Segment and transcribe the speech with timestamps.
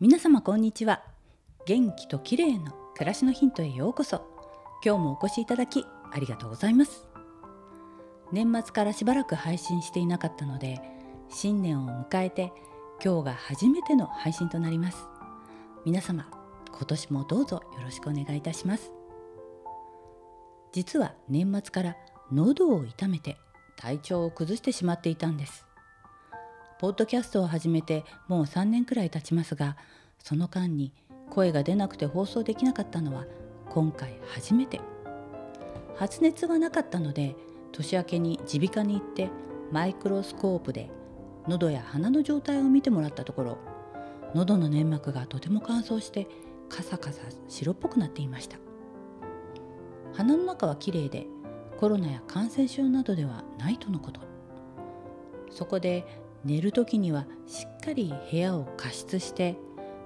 [0.00, 1.02] 皆様こんにちは。
[1.66, 4.22] 元気と綺麗の暮らしのヒントへようこそ。
[4.84, 7.08] 今日もお越しいただきありがとうございます。
[8.30, 10.80] 年末からしばらく配信していなかったので
[11.28, 12.52] 新年を迎えて
[13.04, 15.08] 今日が初めての配信となります。
[15.84, 16.30] 皆様
[16.70, 18.92] 今年もどうぞよろしくお願いいたします。
[20.70, 21.96] 実は年末から
[22.30, 23.36] 喉を痛めて
[23.76, 25.67] 体調を崩してしまっていたんです。
[26.78, 29.76] ポッドキャストを始めてもう3年くらい経ちますが
[30.22, 30.92] その間に
[31.28, 33.26] 声が出なくて放送できなかったのは
[33.68, 34.80] 今回初めて。
[35.96, 37.34] 発熱はなかったので
[37.72, 39.30] 年明けに耳鼻科に行って
[39.72, 40.88] マイクロスコープで
[41.48, 43.58] 喉や鼻の状態を見てもらったところ
[44.32, 46.28] 喉の粘膜がとても乾燥して
[46.68, 48.58] カサカサ白っぽくなっていました。
[50.12, 51.26] 鼻の中はきれいで
[51.78, 54.20] コロナや感染症などではないとのこと。
[55.50, 56.06] そこで
[56.44, 59.56] 寝る時にはしっかり部屋を加湿して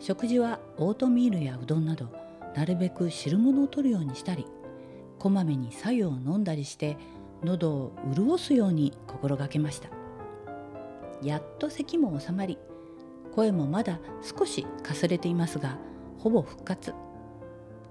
[0.00, 2.08] 食事はオートミールやうどんなど
[2.54, 4.46] なるべく汁物を取るようにしたり
[5.18, 6.96] こまめに白湯を飲んだりして
[7.42, 9.88] 喉を潤すように心がけました。
[11.22, 12.58] やっと咳も収まり
[13.34, 15.78] 声もまだ少しかすれていますが
[16.18, 16.94] ほぼ復活。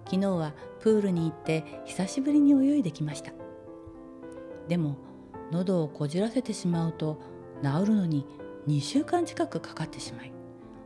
[0.06, 3.32] 昨日はプールに行って久しぶりに泳いできました。
[4.68, 4.98] でも
[5.52, 7.20] 喉をこじらせてしまうと
[7.64, 8.26] 治るのに
[8.68, 10.32] 2週間近くかかってしまい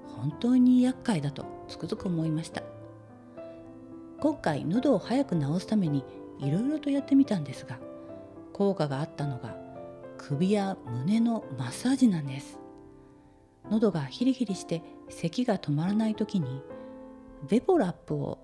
[0.08, 2.64] 本当に厄介だとつくづく思いました。
[4.20, 6.04] 今回喉を早く治すために
[6.40, 7.80] いろいろとやってみたんですが
[8.52, 9.56] 効果があったのが
[10.18, 12.60] 首や胸のマッサージなんです。
[13.70, 16.62] 喉がヒリヒリして咳が止まらない時に
[17.48, 18.40] ベポラップを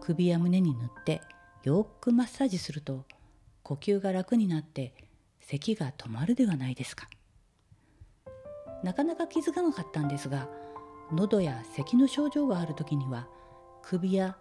[0.00, 1.20] 首や胸に塗って
[1.64, 3.04] よくマッサージすると
[3.62, 4.94] 呼吸が楽になって
[5.40, 7.08] 咳が止まるではないですか。
[8.82, 10.48] なかなか気づかなかったんですが
[11.12, 13.26] 喉や咳の症状がある時には
[13.82, 14.36] 首や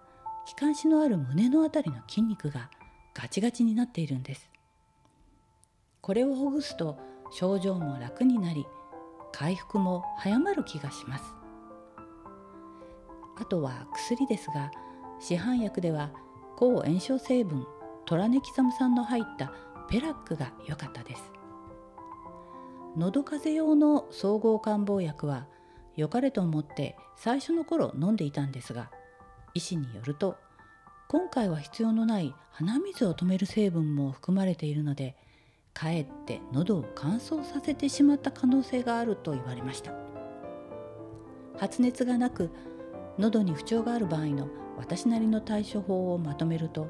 [0.45, 2.69] 気管支のある胸のあたりの筋肉が
[3.13, 4.49] ガチガチになっているんです。
[6.01, 6.97] これをほぐすと
[7.31, 8.65] 症状も楽になり
[9.31, 11.23] 回復も早まる気がします。
[13.37, 14.71] あとは薬ですが
[15.19, 16.11] 市販薬では
[16.57, 17.65] 抗炎症成分
[18.05, 19.53] トラネキサム酸の入った
[19.89, 21.38] ペラックが良かったです。
[22.97, 25.47] 喉風邪用の総合感冒薬は
[25.95, 28.89] 良かれと思って最初の頃飲んでいたんですが
[29.53, 30.37] 医師によると
[31.07, 35.15] 今回は必要のない鼻水を止める成分も含まれているので
[35.73, 40.09] かえって喉を乾燥させてしまった可能性があると言われました。
[41.59, 42.49] 発熱がなく
[43.17, 46.87] 喉に不調がある場合の私なりの対処法をまとめると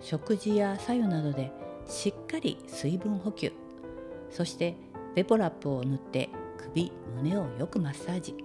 [0.00, 1.50] 食事や白湯などで
[1.88, 3.52] しっかり水分補給
[4.30, 4.76] そして
[5.18, 8.36] ペポラップを塗って首胸をよくマッサージ。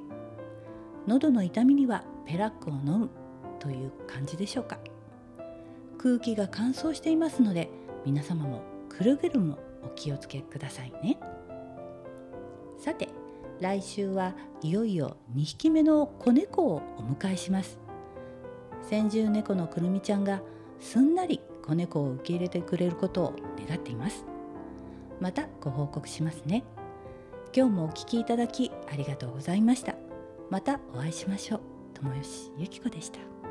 [1.05, 3.11] 喉の痛みにはペラックを飲む
[3.59, 4.79] という感じでしょうか。
[5.99, 7.69] 空気が乾燥していますので
[8.07, 11.19] 皆様もくるぐるもお気をつけくださいね。
[12.79, 13.09] さて
[13.59, 17.77] 来週はいよいよ2匹目の子猫をお迎えします。
[18.81, 20.41] 先住猫のくるみちゃんが
[20.79, 23.35] すんなり子猫を受け入れてくれることを
[23.67, 24.25] 願っています。
[25.19, 26.63] またご報告しますね。
[27.55, 29.95] 今日もお聞きいただきありがとうございました。
[30.49, 31.61] またお会いしましょう。
[31.93, 33.42] 友吉ゆき子でした。